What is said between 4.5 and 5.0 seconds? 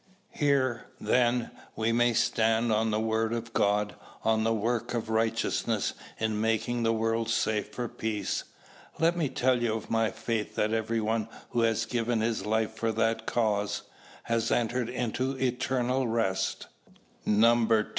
work